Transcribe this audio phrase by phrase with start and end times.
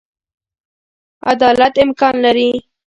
[1.29, 2.49] عدالت امکان لري.